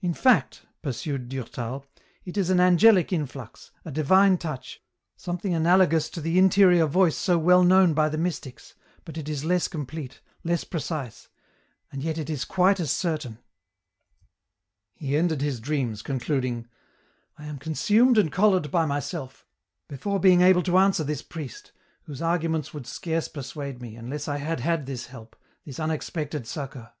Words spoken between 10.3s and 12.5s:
less precise, ^nd yet it is